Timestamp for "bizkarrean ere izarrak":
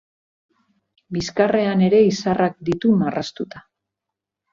1.17-2.57